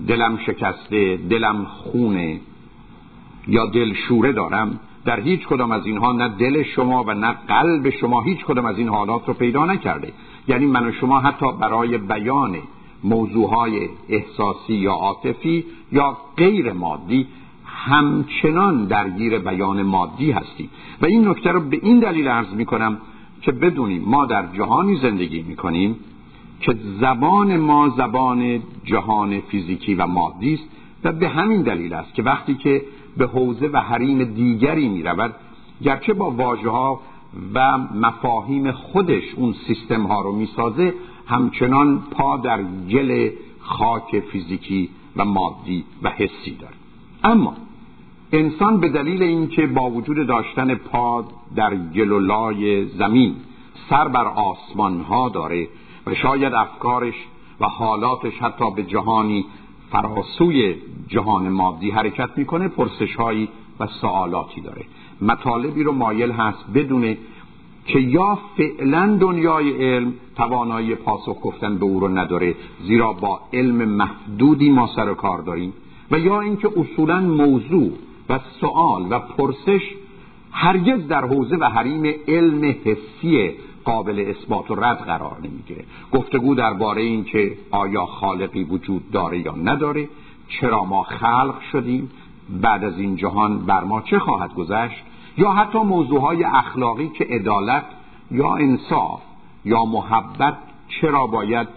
دلم 0.08 0.38
شکسته 0.46 1.20
دلم 1.30 1.66
خونه 1.66 2.40
یا 3.48 3.66
دل 3.66 3.94
شوره 3.94 4.32
دارم 4.32 4.80
در 5.06 5.20
هیچ 5.20 5.48
کدام 5.48 5.72
از 5.72 5.86
اینها 5.86 6.12
نه 6.12 6.28
دل 6.28 6.64
شما 6.64 7.04
و 7.04 7.14
نه 7.14 7.32
قلب 7.48 7.90
شما 7.90 8.22
هیچ 8.22 8.46
کدام 8.46 8.66
از 8.66 8.78
این 8.78 8.88
حالات 8.88 9.28
رو 9.28 9.34
پیدا 9.34 9.66
نکرده. 9.66 10.14
یعنی 10.48 10.66
من 10.66 10.88
و 10.88 10.92
شما 10.92 11.20
حتی 11.20 11.46
برای 11.62 11.98
بیان 11.98 12.56
موضوعهای 13.04 13.90
احساسی 14.10 14.74
یا 14.74 14.92
عاطفی 14.92 15.66
یا 15.92 16.18
غیر 16.38 16.74
مادی 16.74 17.28
همچنان 17.66 18.86
درگیر 18.86 19.40
بیان 19.40 19.82
مادی 19.82 20.32
هستیم. 20.32 20.70
و 21.02 21.06
این 21.06 21.28
نکته 21.28 21.52
رو 21.52 21.60
به 21.60 21.80
این 21.84 22.00
دلیل 22.00 22.28
عرض 22.28 22.54
می 22.54 22.66
کنم 22.66 22.98
که 23.42 23.52
بدونیم 23.52 24.04
ما 24.06 24.26
در 24.26 24.46
جهانی 24.54 24.96
زندگی 24.96 25.42
می 25.42 25.56
کنیم 25.56 25.96
که 26.60 26.76
زبان 27.00 27.58
ما 27.58 27.90
زبان 27.90 28.62
جهان 28.86 29.40
فیزیکی 29.40 29.96
و 29.96 30.08
مادی 30.08 30.54
است 30.54 30.64
و 31.04 31.12
به 31.12 31.30
همین 31.30 31.62
دلیل 31.62 31.94
است 31.94 32.14
که 32.14 32.24
وقتی 32.24 32.56
که 32.56 32.82
به 33.18 33.28
حوزه 33.28 33.70
و 33.74 33.78
حریم 33.78 34.24
دیگری 34.24 34.90
می 34.90 35.04
رود 35.04 35.36
گرچه 35.84 36.14
با 36.14 36.32
واژه 36.32 36.70
ها 36.70 37.00
و 37.54 37.78
مفاهیم 37.78 38.72
خودش 38.72 39.24
اون 39.36 39.56
سیستم 39.68 40.04
ها 40.04 40.22
رو 40.22 40.32
می 40.32 40.50
سازه 40.56 40.94
همچنان 41.28 42.04
پا 42.12 42.38
در 42.38 42.64
گل 42.90 43.30
خاک 43.60 44.20
فیزیکی 44.20 44.90
و 45.16 45.26
مادی 45.26 45.84
و 46.04 46.10
حسی 46.10 46.56
داره. 46.62 46.74
اما 47.24 47.54
انسان 48.32 48.80
به 48.80 48.90
دلیل 48.90 49.24
اینکه 49.24 49.68
با 49.68 49.90
وجود 49.90 50.28
داشتن 50.28 50.76
پا 50.76 51.26
در 51.56 51.76
گل 51.76 52.12
و 52.12 52.20
لای 52.20 52.86
زمین 52.86 53.36
سر 53.90 54.08
بر 54.08 54.26
آسمان 54.26 55.02
ها 55.02 55.30
داره 55.30 55.68
و 56.08 56.14
شاید 56.16 56.54
افکارش 56.54 57.16
و 57.60 57.66
حالاتش 57.66 58.38
حتی 58.42 58.72
به 58.76 58.84
جهانی 58.84 59.46
فراسوی 59.92 60.76
جهان 61.08 61.50
مادی 61.50 61.92
حرکت 61.92 62.30
می‌کنه 62.38 62.68
پرسش 62.68 63.16
هایی 63.16 63.50
و 63.80 63.88
سوالاتی 63.88 64.62
داره. 64.62 64.86
مطالبی 65.22 65.84
رو 65.84 65.92
مایل 65.92 66.32
هست 66.32 66.66
بدونه 66.76 67.18
که 67.86 68.00
یا 68.00 68.40
فعلا 68.58 69.18
دنیای 69.20 69.72
علم 69.72 70.14
توانایی 70.36 70.96
پاسخ 70.96 71.38
گفتن 71.42 71.78
به 71.78 71.86
او 71.86 72.00
رو 72.00 72.08
نداره 72.08 72.56
زیرا 72.84 73.14
با 73.14 73.40
علم 73.54 73.76
محدودی 73.76 74.70
ما 74.70 74.90
سر 74.96 75.10
و 75.10 75.14
کار 75.14 75.42
داریم 75.42 75.74
و 76.12 76.20
یا 76.20 76.42
اینکه 76.42 76.70
اصولا 76.80 77.20
موضوع 77.22 77.92
و 78.30 78.40
سوال 78.62 79.06
و 79.10 79.20
پرسش 79.20 79.82
هرگز 80.52 81.08
در 81.08 81.26
حوزه 81.26 81.56
و 81.56 81.64
حریم 81.64 82.16
علم 82.28 82.76
حسی 82.86 83.52
قابل 83.90 84.26
اثبات 84.28 84.72
و 84.72 84.76
رد 84.76 84.98
قرار 84.98 85.38
نمی‌گیره. 85.44 85.84
گفتگو 86.12 86.56
درباره 86.56 87.02
این 87.02 87.24
که 87.24 87.58
آیا 87.72 88.06
خالقی 88.06 88.64
وجود 88.64 89.12
داره 89.12 89.40
یا 89.40 89.56
نداره 89.56 90.10
چرا 90.50 90.84
ما 90.84 91.04
خلق 91.04 91.56
شدیم 91.72 92.12
بعد 92.50 92.84
از 92.84 93.00
این 93.00 93.16
جهان 93.16 93.60
بر 93.60 93.84
ما 93.84 94.02
چه 94.02 94.20
خواهد 94.20 94.54
گذشت 94.54 95.04
یا 95.38 95.52
حتی 95.52 95.80
موضوعهای 95.80 96.44
اخلاقی 96.44 97.10
که 97.10 97.24
عدالت 97.24 97.86
یا 98.32 98.56
انصاف 98.56 99.22
یا 99.66 99.86
محبت 99.86 100.58
چرا 100.88 101.28
باید 101.28 101.68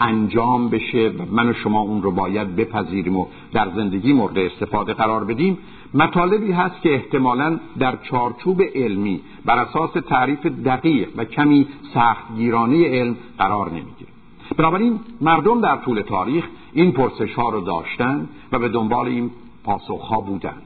انجام 0.00 0.68
بشه 0.68 1.08
و 1.18 1.34
من 1.34 1.48
و 1.48 1.52
شما 1.52 1.80
اون 1.80 2.02
رو 2.02 2.10
باید 2.10 2.56
بپذیریم 2.56 3.16
و 3.16 3.26
در 3.52 3.68
زندگی 3.76 4.12
مورد 4.12 4.38
استفاده 4.38 4.94
قرار 4.94 5.24
بدیم. 5.24 5.58
مطالبی 5.94 6.52
هست 6.52 6.82
که 6.82 6.94
احتمالا 6.94 7.60
در 7.78 7.96
چارچوب 7.96 8.62
علمی 8.74 9.20
بر 9.44 9.58
اساس 9.58 9.90
تعریف 10.08 10.46
دقیق 10.46 11.08
و 11.16 11.24
کمی 11.24 11.66
سختگیرانه 11.94 12.88
علم 12.88 13.16
قرار 13.38 13.70
نمی‌گیره 13.70 14.10
بنابراین 14.56 15.00
مردم 15.20 15.60
در 15.60 15.76
طول 15.76 16.00
تاریخ 16.00 16.44
این 16.72 16.92
پرسش 16.92 17.34
ها 17.34 17.48
رو 17.48 17.60
داشتن 17.60 18.28
و 18.52 18.58
به 18.58 18.68
دنبال 18.68 19.06
این 19.06 19.30
پاسخ 19.64 20.00
ها 20.00 20.20
بودن. 20.20 20.56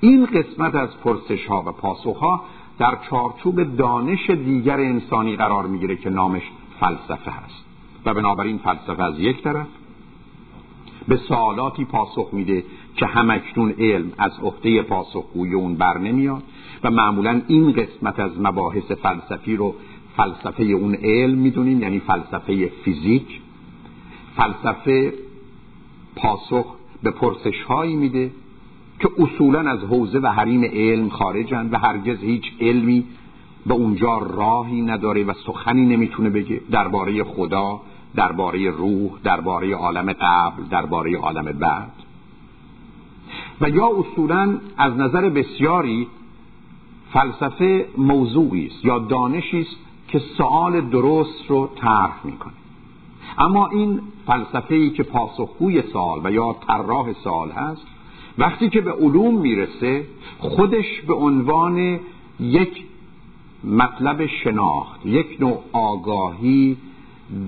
این 0.00 0.26
قسمت 0.26 0.74
از 0.74 1.00
پرسش 1.04 1.46
ها 1.46 1.62
و 1.66 1.72
پاسخ 1.72 2.16
ها 2.16 2.40
در 2.78 2.98
چارچوب 3.10 3.76
دانش 3.76 4.30
دیگر 4.30 4.80
انسانی 4.80 5.36
قرار 5.36 5.66
می‌گیره 5.66 5.96
که 5.96 6.10
نامش 6.10 6.42
فلسفه 6.80 7.30
هست 7.30 7.64
و 8.04 8.14
بنابراین 8.14 8.58
فلسفه 8.58 9.02
از 9.02 9.20
یک 9.20 9.42
طرف 9.42 9.66
به 11.08 11.16
سوالاتی 11.16 11.84
پاسخ 11.84 12.28
میده 12.32 12.64
که 12.96 13.06
همکنون 13.06 13.74
علم 13.78 14.12
از 14.18 14.32
عهده 14.42 14.82
پاسخگوی 14.82 15.54
اون 15.54 15.74
بر 15.74 15.98
نمیاد 15.98 16.42
و 16.84 16.90
معمولا 16.90 17.40
این 17.48 17.72
قسمت 17.72 18.20
از 18.20 18.40
مباحث 18.40 18.92
فلسفی 18.92 19.56
رو 19.56 19.74
فلسفه 20.16 20.62
اون 20.62 20.94
علم 20.94 21.38
می‌دونیم 21.38 21.82
یعنی 21.82 22.00
فلسفه 22.00 22.66
فیزیک. 22.84 23.40
فلسفه 24.36 25.12
پاسخ 26.16 26.66
به 27.02 27.10
پرسش 27.10 27.62
هایی 27.62 27.96
میده 27.96 28.30
که 29.00 29.08
اصولا 29.18 29.60
از 29.60 29.78
حوزه 29.78 30.18
و 30.18 30.26
حریم 30.26 30.64
علم 30.64 31.08
خارجن 31.08 31.68
و 31.72 31.78
هرگز 31.78 32.18
هیچ 32.20 32.52
علمی 32.60 33.04
به 33.66 33.74
اونجا 33.74 34.18
راهی 34.18 34.82
نداره 34.82 35.24
و 35.24 35.32
سخنی 35.46 35.86
نمی‌تونه 35.86 36.30
بگه. 36.30 36.60
درباره 36.70 37.24
خدا 37.24 37.80
درباره 38.16 38.70
روح 38.70 39.10
درباره 39.24 39.74
عالم 39.74 40.12
قبل 40.12 40.62
درباره 40.70 41.16
عالم 41.16 41.44
بعد. 41.44 41.92
و 43.60 43.68
یا 43.68 43.90
اصولا 43.98 44.58
از 44.76 44.96
نظر 44.96 45.28
بسیاری 45.28 46.06
فلسفه 47.12 47.86
موضوعی 47.98 48.66
است 48.66 48.84
یا 48.84 48.98
دانشی 48.98 49.60
است 49.60 49.76
که 50.08 50.18
سوال 50.18 50.80
درست 50.80 51.50
رو 51.50 51.70
طرح 51.76 52.26
می‌کنه. 52.26 52.52
اما 53.38 53.66
این 53.66 54.00
فلسفه 54.26 54.74
ای 54.74 54.90
که 54.90 55.02
پاسخگوی 55.02 55.82
سوال 55.82 56.20
و 56.24 56.32
یا 56.32 56.56
طراح 56.68 57.12
سوال 57.12 57.50
هست 57.50 57.86
وقتی 58.38 58.68
که 58.68 58.80
به 58.80 58.92
علوم 58.92 59.34
می‌رسه 59.34 60.06
خودش 60.38 61.00
به 61.06 61.14
عنوان 61.14 62.00
یک 62.40 62.84
مطلب 63.64 64.26
شناخت 64.26 65.06
یک 65.06 65.36
نوع 65.40 65.58
آگاهی 65.72 66.76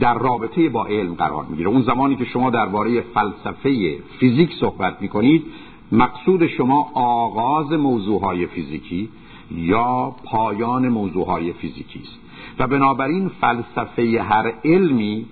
در 0.01 0.19
رابطه 0.19 0.69
با 0.69 0.87
علم 0.87 1.15
قرار 1.15 1.45
می‌گیره. 1.45 1.69
اون 1.69 1.83
زمانی 1.83 2.17
که 2.17 2.25
شما 2.25 2.51
درباره 2.51 3.01
فلسفه 3.01 3.99
فیزیک 4.19 4.55
صحبت 4.61 5.03
می‌کنید 5.03 5.45
مقصود 5.93 6.47
شما 6.47 6.91
آغاز 6.95 7.73
موضوعهای 7.73 8.47
فیزیکی 8.47 9.09
یا 9.51 10.15
پایان 10.25 10.89
موضوعهای 10.89 11.53
فیزیکی 11.53 11.99
است. 11.99 12.19
و 12.59 12.67
بنابراین 12.67 13.29
فلسفه 13.29 14.23
هر 14.23 14.53
علمی 14.65 15.27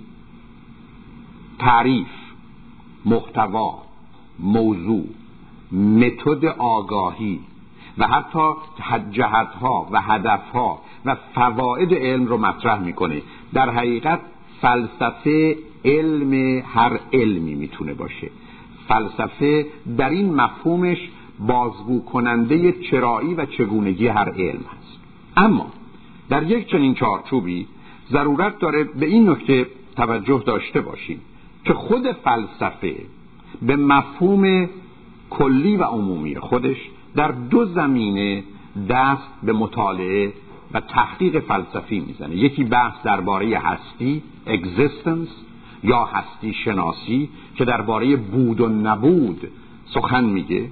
تعریف 1.59 2.09
محتوا 3.05 3.79
موضوع 4.39 5.05
متد 5.73 6.45
آگاهی 6.59 7.41
و 7.99 8.07
حتی 8.07 8.53
جهتها 9.11 9.89
و 9.91 10.01
هدفها 10.01 10.79
و 11.05 11.17
فواید 11.35 11.95
علم 11.95 12.27
رو 12.27 12.39
مطرح 12.39 12.81
می‌کنه. 12.81 13.23
در 13.53 13.71
حقیقت 13.71 14.21
فلسفه 14.61 15.57
علم 15.85 16.63
هر 16.67 17.01
علمی 17.13 17.55
می‌تونه 17.55 17.95
باشه. 17.95 18.31
فلسفه 18.89 19.67
در 19.99 20.11
این 20.11 20.35
مفهومش 20.35 20.99
بازگو 21.39 22.05
کننده 22.05 22.73
چرایی 22.73 23.35
و 23.35 23.47
چگونگی 23.47 24.09
هر 24.09 24.29
علم 24.33 24.65
هست 24.79 24.99
اما 25.37 25.67
در 26.29 26.43
یک 26.43 26.71
چنین 26.71 26.95
چارچوبی 26.95 27.67
ضرورت 28.11 28.59
داره 28.59 28.85
به 28.85 29.07
این 29.07 29.31
نکته 29.31 29.67
توجه 29.97 30.43
داشته 30.47 30.81
باشیم 30.81 31.21
که 31.65 31.75
خود 31.75 32.13
فلسفه 32.13 32.95
به 33.63 33.77
مفهوم 33.77 34.69
کلی 35.31 35.77
و 35.77 35.83
عمومی 35.83 36.37
خودش 36.37 36.77
در 37.17 37.29
دو 37.29 37.65
زمینه 37.65 38.45
دست 38.89 39.29
به 39.43 39.53
مطالعه 39.53 40.33
و 40.73 40.81
تحقیق 40.81 41.39
فلسفی 41.39 42.01
می‌زنه. 42.01 42.37
یکی 42.37 42.65
بحث 42.65 43.03
درباره 43.05 43.59
هستی 43.59 44.23
existence 44.47 45.54
یا 45.85 46.05
هستی 46.05 46.55
شناسی 46.65 47.29
که 47.57 47.65
درباره 47.65 48.17
بود 48.17 48.61
و 48.61 48.69
نبود 48.69 49.49
سخن 49.87 50.25
میگه 50.25 50.71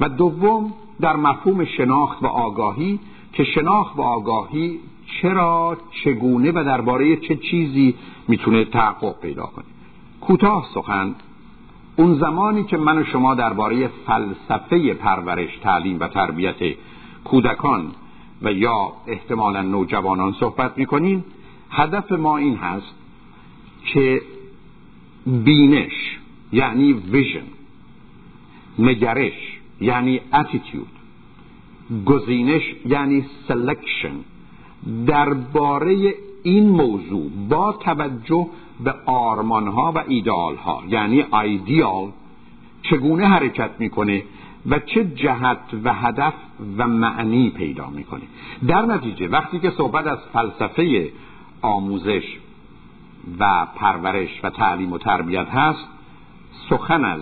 و 0.00 0.08
دوم 0.08 0.72
در 1.00 1.16
مفهوم 1.16 1.64
شناخت 1.64 2.22
و 2.22 2.26
آگاهی 2.26 2.98
که 3.32 3.44
شناخت 3.44 3.96
و 3.96 4.02
آگاهی 4.02 4.78
چرا 5.06 5.76
چگونه 6.04 6.52
و 6.52 6.64
درباره 6.64 7.16
چه 7.16 7.36
چیزی 7.36 7.94
می‌تونه 8.28 8.64
تحقق 8.64 9.20
پیدا 9.20 9.42
کنه. 9.42 9.64
کوتاه 10.20 10.66
سخن 10.74 11.14
اون 11.96 12.14
زمانی 12.14 12.64
که 12.64 12.76
من 12.76 12.98
و 12.98 13.04
شما 13.04 13.34
درباره 13.34 13.90
فلسفه 14.06 14.94
پرورش 14.94 15.58
تعلیم 15.62 16.00
و 16.00 16.08
تربیت 16.08 16.56
کودکان 17.24 17.92
و 18.42 18.52
یا 18.52 18.92
احتمالا 19.06 19.62
نوجوانان 19.62 20.32
صحبت 20.32 20.78
می‌کنیم 20.78 21.24
هدف 21.70 22.12
ما 22.12 22.36
این 22.36 22.56
هست 22.56 22.94
که 23.84 24.22
بینش 25.26 26.18
یعنی 26.52 26.92
vision 26.92 27.46
نگرش 28.78 29.60
یعنی 29.80 30.20
attitude 30.34 30.88
گزینش 32.06 32.62
یعنی 32.86 33.24
selection 33.48 34.16
درباره 35.06 36.14
این 36.42 36.68
موضوع 36.68 37.30
با 37.48 37.72
توجه 37.72 38.46
به 38.84 38.94
آرمان 39.06 39.68
ها 39.68 39.92
و 39.94 40.04
ایده‌آل 40.08 40.56
ها 40.56 40.82
یعنی 40.88 41.24
ایدیال 41.42 42.12
چگونه 42.82 43.26
حرکت 43.26 43.70
می‌کنه 43.78 44.22
و 44.66 44.78
چه 44.78 45.04
جهت 45.04 45.58
و 45.84 45.94
هدف 45.94 46.34
و 46.78 46.88
معنی 46.88 47.50
پیدا 47.50 47.90
می‌کنه. 47.90 48.22
در 48.66 48.82
نتیجه 48.86 49.28
وقتی 49.28 49.58
که 49.58 49.70
صحبت 49.70 50.06
از 50.06 50.18
فلسفه 50.32 51.12
آموزش 51.62 52.38
و 53.38 53.66
پرورش 53.76 54.40
و 54.42 54.50
تعلیم 54.50 54.92
و 54.92 54.98
تربیت 54.98 55.48
هست 55.48 55.88
سخن 56.70 57.04
از 57.04 57.20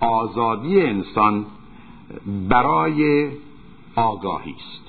آزادی 0.00 0.80
انسان 0.80 1.46
برای 2.48 3.28
آگاهی 3.96 4.54
است. 4.58 4.84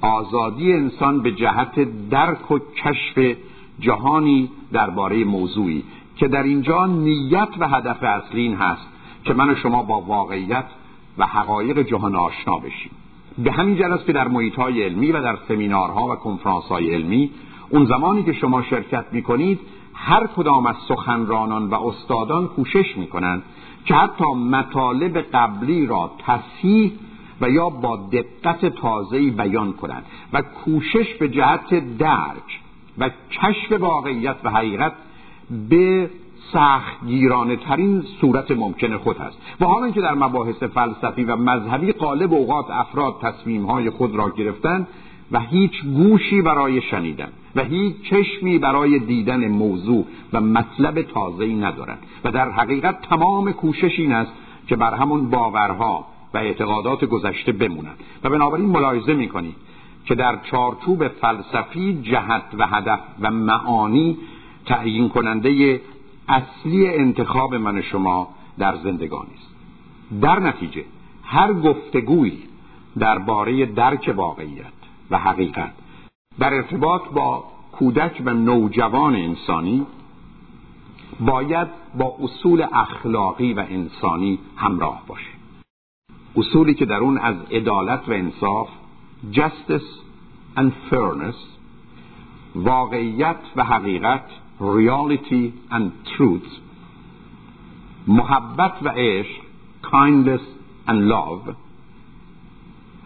آزادی 0.00 0.72
انسان 0.72 1.22
به 1.22 1.32
جهت 1.32 2.08
درک 2.10 2.50
و 2.50 2.58
کشف 2.58 3.36
جهانی 3.80 4.50
درباره 4.72 5.24
موضوعی 5.24 5.84
که 6.16 6.28
در 6.28 6.42
اینجا 6.42 6.86
نیت 6.86 7.48
و 7.58 7.68
هدف 7.68 8.02
اصلی 8.02 8.40
این 8.40 8.54
هست 8.54 8.86
که 9.24 9.34
من 9.34 9.50
و 9.50 9.54
شما 9.54 9.82
با 9.82 10.00
واقعیت 10.00 10.64
و 11.18 11.26
حقایق 11.26 11.78
جهان 11.78 12.16
آشنا 12.16 12.58
بشیم. 12.58 12.90
به 13.38 13.52
همین 13.52 13.76
جلس 13.76 14.04
که 14.04 14.12
در 14.12 14.28
محیط 14.28 14.54
های 14.54 14.82
علمی 14.82 15.12
و 15.12 15.22
در 15.22 15.38
سمینارها 15.48 16.08
و 16.08 16.14
کنفرانس 16.14 16.64
های 16.64 16.94
علمی 16.94 17.30
اون 17.70 17.84
زمانی 17.84 18.22
که 18.22 18.32
شما 18.32 18.62
شرکت 18.62 19.04
می 19.12 19.22
کنید 19.22 19.60
هر 19.94 20.26
کدام 20.26 20.66
از 20.66 20.76
سخنرانان 20.88 21.70
و 21.70 21.74
استادان 21.74 22.48
کوشش 22.48 22.96
می 22.96 23.06
کنند 23.06 23.42
که 23.84 23.94
حتی 23.94 24.24
مطالب 24.34 25.18
قبلی 25.18 25.86
را 25.86 26.10
تصحیح 26.18 26.92
و 27.40 27.50
یا 27.50 27.68
با 27.68 27.96
دقت 28.12 28.66
تازه‌ای 28.66 29.30
بیان 29.30 29.72
کنند 29.72 30.04
و 30.32 30.42
کوشش 30.42 31.14
به 31.20 31.28
جهت 31.28 31.98
درک 31.98 32.60
و 32.98 33.10
کشف 33.30 33.72
واقعیت 33.72 34.36
و 34.44 34.50
حقیقت 34.50 34.92
به 35.68 36.10
سخت 36.52 37.06
گیرانه 37.06 37.56
ترین 37.56 38.02
صورت 38.20 38.50
ممکن 38.50 38.96
خود 38.96 39.18
است. 39.18 39.38
و 39.60 39.64
حالا 39.64 39.90
که 39.90 40.00
در 40.00 40.14
مباحث 40.14 40.62
فلسفی 40.62 41.24
و 41.24 41.36
مذهبی 41.36 41.92
قالب 41.92 42.32
اوقات 42.32 42.70
افراد 42.70 43.14
تصمیم 43.22 43.66
های 43.66 43.90
خود 43.90 44.16
را 44.16 44.30
گرفتن 44.30 44.86
و 45.32 45.40
هیچ 45.40 45.84
گوشی 45.84 46.42
برای 46.42 46.82
شنیدن. 46.82 47.28
و 47.56 47.64
هیچ 47.64 47.94
چشمی 48.10 48.58
برای 48.58 48.98
دیدن 48.98 49.48
موضوع 49.48 50.06
و 50.32 50.40
مطلب 50.40 51.02
تازه‌ای 51.02 51.54
ندارند 51.54 51.98
و 52.24 52.30
در 52.30 52.50
حقیقت 52.50 53.02
تمام 53.02 53.52
کوشش 53.52 53.98
این 53.98 54.12
است 54.12 54.32
که 54.66 54.76
بر 54.76 54.94
همون 54.94 55.30
باورها 55.30 56.06
و 56.34 56.38
اعتقادات 56.38 57.04
گذشته 57.04 57.52
بمونند. 57.52 57.96
و 58.24 58.30
بنابراین 58.30 58.66
ملاحظه 58.66 59.14
می‌کنید 59.14 59.54
که 60.04 60.14
در 60.14 60.38
چارچوب 60.50 61.08
فلسفی 61.08 62.02
جهت 62.02 62.42
و 62.58 62.66
هدف 62.66 63.00
و 63.20 63.30
معانی 63.30 64.18
تعیین 64.66 65.08
کننده 65.08 65.80
اصلی 66.28 66.88
انتخاب 66.88 67.54
من 67.54 67.82
شما 67.82 68.28
در 68.58 68.76
زندگانی 68.76 69.34
است. 69.34 69.54
در 70.22 70.40
نتیجه 70.40 70.84
هر 71.24 71.52
گفتگویی 71.52 72.38
درباره 72.98 73.66
درک 73.66 74.14
واقعیت 74.16 74.64
و 75.10 75.18
حقیقت 75.18 75.72
در 76.38 76.54
ارتباط 76.54 77.02
با 77.08 77.44
کودک 77.72 78.22
و 78.24 78.34
نوجوان 78.34 79.14
انسانی 79.14 79.86
باید 81.20 81.68
با 81.98 82.16
اصول 82.22 82.66
اخلاقی 82.72 83.54
و 83.54 83.66
انسانی 83.68 84.38
همراه 84.56 85.02
باشه. 85.06 85.30
اصولی 86.36 86.74
که 86.74 86.84
در 86.84 86.96
اون 86.96 87.18
از 87.18 87.36
عدالت 87.50 88.08
و 88.08 88.12
انصاف 88.12 88.68
justice 89.32 89.90
and 90.56 90.70
fairness 90.90 91.36
واقعیت 92.54 93.36
و 93.56 93.64
حقیقت 93.64 94.24
reality 94.60 95.52
and 95.70 96.08
truth 96.08 96.50
محبت 98.06 98.72
و 98.82 98.88
عشق 98.88 99.40
kindness 99.82 100.42
and 100.88 101.08
love 101.08 101.54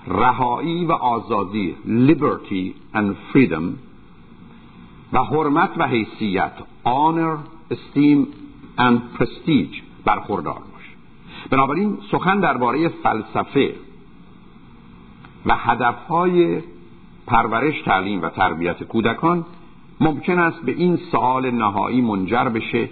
رهایی 0.06 0.84
و 0.84 0.92
آزادی 0.92 1.74
liberty 1.86 2.96
and 2.96 3.14
freedom 3.32 3.64
و 5.12 5.18
حرمت 5.18 5.70
و 5.76 5.86
حیثیت 5.86 6.52
honor, 6.84 7.38
esteem 7.74 8.26
and 8.78 9.18
prestige 9.18 9.82
برخوردار 10.04 10.62
باشه. 10.72 10.92
بنابراین 11.50 11.98
سخن 12.10 12.40
درباره 12.40 12.88
فلسفه 12.88 13.74
و 15.46 15.54
هدفهای 15.56 16.62
پرورش 17.26 17.82
تعلیم 17.82 18.22
و 18.22 18.28
تربیت 18.28 18.82
کودکان 18.82 19.44
ممکن 20.00 20.38
است 20.38 20.62
به 20.62 20.72
این 20.72 20.96
سوال 21.12 21.50
نهایی 21.50 22.00
منجر 22.00 22.44
بشه 22.44 22.88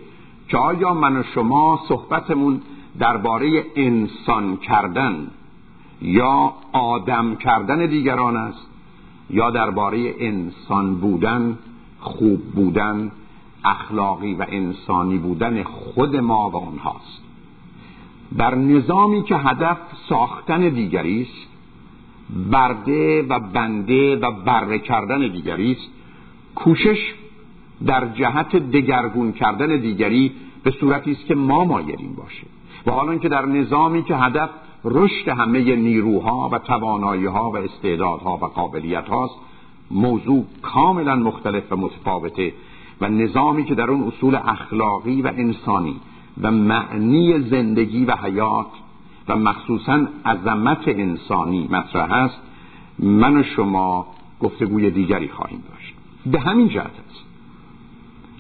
که 0.49 0.57
آیا 0.57 0.95
من 0.95 1.17
و 1.17 1.23
شما 1.35 1.81
صحبتمون 1.89 2.61
درباره 2.99 3.65
انسان 3.77 4.57
کردن 4.57 5.31
یا 6.03 6.53
آدم 6.73 7.37
کردن 7.37 7.87
دیگران 7.87 8.37
است 8.37 8.67
یا 9.31 9.51
درباره 9.51 10.15
انسان 10.19 10.95
بودن 10.95 11.59
خوب 12.01 12.43
بودن 12.55 13.13
اخلاقی 13.65 14.35
و 14.35 14.47
انسانی 14.49 15.19
بودن 15.19 15.63
خود 15.63 16.17
ما 16.17 16.51
و 16.51 16.57
آنهاست 16.57 17.23
در 18.39 18.55
نظامی 18.55 19.23
که 19.23 19.37
هدف 19.37 19.79
ساختن 20.09 20.69
دیگری 20.69 21.23
است 21.23 21.49
برده 22.51 23.23
و 23.23 23.39
بنده 23.39 24.17
و 24.17 24.31
بره 24.31 24.79
کردن 24.79 25.19
دیگری 25.19 25.73
است 25.73 25.91
کوشش 26.55 27.15
در 27.87 28.09
جهت 28.09 28.57
دگرگون 28.57 29.33
کردن 29.33 29.81
دیگری 29.81 30.33
به 30.65 30.71
صورتی 30.71 31.13
است 31.13 31.27
که 31.27 31.35
ما 31.35 31.65
مایلیم 31.65 32.15
باشه. 32.17 32.47
و 32.87 32.91
حالا 32.91 33.19
که 33.19 33.29
در 33.29 33.47
نظامی 33.47 34.03
که 34.03 34.17
هدف 34.17 34.51
رشد 34.87 35.29
همه 35.29 35.77
نیروها 35.77 36.49
و 36.53 36.59
توانایی 36.59 37.27
ها 37.27 37.51
و 37.51 37.57
استعدادها 37.57 38.37
و 38.37 38.45
قابلیت 38.45 39.09
هاست 39.09 39.35
موضوع 39.91 40.45
کاملا 40.63 41.17
مختلف 41.17 41.73
و 41.73 41.77
متفاوته 41.77 42.53
و 43.01 43.09
نظامی 43.09 43.65
که 43.65 43.75
در 43.75 43.91
اون 43.91 44.03
اصول 44.03 44.35
اخلاقی 44.35 45.23
و 45.23 45.27
انسانی 45.27 45.97
و 46.41 46.51
معنی 46.51 47.41
زندگی 47.41 48.05
و 48.05 48.17
حیات 48.17 48.67
و 49.29 49.37
مخصوصا 49.37 50.07
عظمت 50.25 50.89
انسانی 50.89 51.69
مطرح 51.71 52.13
است 52.13 52.41
من 52.99 53.37
و 53.37 53.43
شما 53.43 54.07
گفتگوی 54.41 54.91
دیگری 54.91 55.29
خواهیم 55.29 55.63
داشت. 55.71 55.95
به 56.27 56.41
همین 56.41 56.69
جهت 56.69 56.85
است 56.87 57.25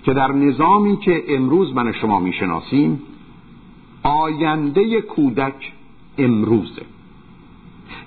که 0.04 0.14
در 0.14 0.32
نظامی 0.32 0.96
که 0.96 1.24
امروز 1.28 1.74
من 1.74 1.88
و 1.88 1.92
شما 1.92 2.20
می‌شناسیم 2.20 3.02
آینده 4.02 5.00
کودک 5.00 5.72
امروزه. 6.18 6.82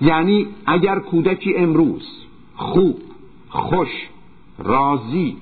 یعنی 0.01 0.47
اگر 0.65 0.99
کودکی 0.99 1.55
امروز 1.55 2.07
خوب 2.55 2.97
خوش 3.49 3.89
راضی 4.59 5.37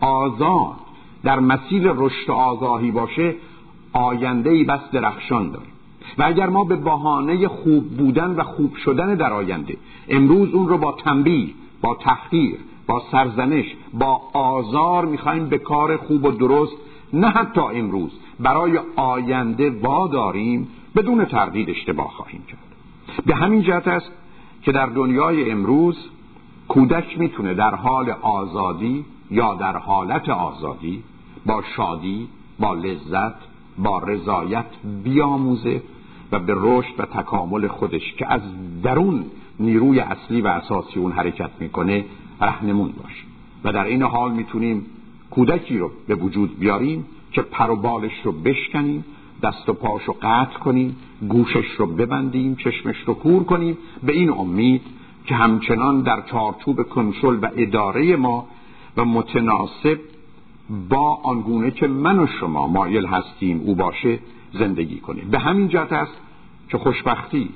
آزاد 0.00 0.76
در 1.22 1.40
مسیر 1.40 1.92
رشد 1.96 2.30
آگاهی 2.30 2.90
باشه 2.90 3.34
آینده 3.92 4.50
ای 4.50 4.64
بس 4.64 4.80
درخشان 4.92 5.50
داره. 5.50 5.66
و 6.18 6.22
اگر 6.22 6.48
ما 6.48 6.64
به 6.64 6.76
بهانه 6.76 7.48
خوب 7.48 7.96
بودن 7.96 8.30
و 8.30 8.42
خوب 8.42 8.74
شدن 8.74 9.14
در 9.14 9.32
آینده 9.32 9.76
امروز 10.08 10.54
اون 10.54 10.68
رو 10.68 10.78
با 10.78 10.92
تنبیه 10.92 11.48
با 11.82 11.94
تحقیر 11.94 12.56
با 12.86 13.02
سرزنش 13.12 13.64
با 13.94 14.20
آزار 14.32 15.04
می‌خوایم 15.04 15.48
به 15.48 15.58
کار 15.58 15.96
خوب 15.96 16.24
و 16.24 16.30
درست 16.30 16.72
نه 17.12 17.28
حتی 17.28 17.60
امروز 17.60 18.10
برای 18.40 18.80
آینده 18.96 19.70
واداریم 19.70 20.68
بدون 20.96 21.24
تردید 21.24 21.70
اشتباه 21.70 22.10
خواهیم 22.10 22.42
کرد. 22.48 22.58
به 23.26 23.34
همین 23.34 23.62
جهت 23.62 23.88
است 23.88 24.10
که 24.62 24.72
در 24.72 24.86
دنیای 24.86 25.50
امروز 25.50 25.96
کودک 26.68 27.18
می‌تونه 27.18 27.54
در 27.54 27.74
حال 27.74 28.10
آزادی 28.10 29.04
یا 29.30 29.54
در 29.54 29.76
حالت 29.76 30.28
آزادی 30.28 31.02
با 31.46 31.62
شادی 31.76 32.28
با 32.58 32.74
لذت 32.74 33.34
با 33.78 33.98
رضایت 33.98 34.66
بیاموزه 35.04 35.82
و 36.32 36.38
به 36.38 36.54
رشد 36.56 36.94
و 36.98 37.04
تکامل 37.04 37.68
خودش 37.68 38.14
که 38.18 38.32
از 38.32 38.40
درون 38.82 39.24
نیروی 39.60 40.00
اصلی 40.00 40.40
و 40.40 40.46
اساسی 40.46 41.00
اون 41.00 41.12
حرکت 41.12 41.50
می‌کنه 41.60 42.04
رهنمون 42.40 42.92
باشه. 43.02 43.24
و 43.64 43.72
در 43.72 43.84
این 43.84 44.02
حال 44.02 44.32
می‌تونیم 44.32 44.86
کودکی 45.30 45.78
رو 45.78 45.90
به 46.08 46.14
وجود 46.14 46.58
بیاریم 46.58 47.06
که 47.32 47.42
پر 47.42 47.70
و 47.70 47.76
بالش 47.76 48.12
رو 48.24 48.32
بشکنیم 48.32 49.04
دست 49.42 49.68
و 49.68 49.72
پاش 49.72 50.02
رو 50.04 50.16
قطع 50.22 50.58
کنیم 50.58 50.96
گوشش 51.28 51.70
رو 51.78 51.86
ببندیم 51.86 52.54
چشمش 52.54 52.96
رو 53.06 53.14
کور 53.14 53.44
کنیم. 53.44 53.78
به 54.02 54.12
این 54.12 54.30
امید 54.30 54.82
که 55.26 55.34
همچنان 55.34 56.00
در 56.00 56.22
چارچوب 56.30 56.82
کنترل 56.82 57.38
و 57.42 57.48
اداره 57.56 58.16
ما 58.16 58.46
و 58.96 59.04
متناسب 59.04 60.00
با 60.88 61.14
آنگونه 61.14 61.70
که 61.70 61.86
من 61.86 62.18
و 62.18 62.26
شما 62.26 62.66
مایل 62.66 63.06
هستیم 63.06 63.60
او 63.64 63.74
باشه 63.74 64.18
زندگی 64.52 64.98
کنیم. 64.98 65.30
به 65.30 65.38
همین 65.38 65.68
جهت 65.68 65.92
است 65.92 66.16
که 66.68 66.78
خوشبختی 66.78 67.48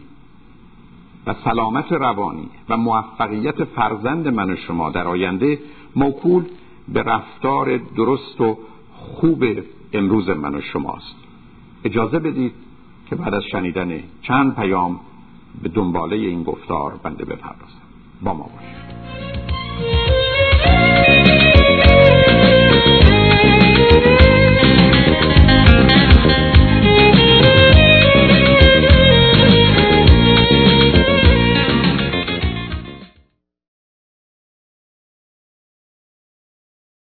و 1.27 1.35
سلامت 1.45 1.93
روانی 1.93 2.49
و 2.69 2.77
موفقیت 2.77 3.65
فرزند 3.65 4.29
من 4.29 4.51
و 4.51 4.57
شما 4.57 4.91
در 4.91 5.09
آینده 5.09 5.59
موکول 5.97 6.45
به 6.89 7.03
رفتار 7.03 7.77
درست 7.77 8.41
و 8.41 8.59
خوب 8.93 9.45
امروز 9.93 10.29
من 10.29 10.55
و 10.55 10.61
شماست. 10.61 11.24
اجازه 11.85 12.19
بدید 12.19 12.53
که 13.07 13.17
بعد 13.17 13.35
از 13.35 13.43
شنیدن 13.53 14.01
چند 14.23 14.55
پیام 14.57 15.01
به 15.63 15.69
دنباله 15.69 16.17
این 16.17 16.43
گفتار 16.43 17.01
بنده 17.03 17.25
بپردازم. 17.25 17.85
با 18.23 18.35
ما 18.35 18.51
باشید. 18.57 18.84